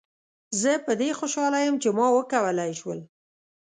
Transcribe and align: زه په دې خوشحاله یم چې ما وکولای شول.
زه 0.61 0.71
په 0.85 0.91
دې 0.99 1.09
خوشحاله 1.19 1.59
یم 1.67 1.75
چې 1.83 1.89
ما 1.97 2.07
وکولای 2.13 2.71
شول. 2.79 2.99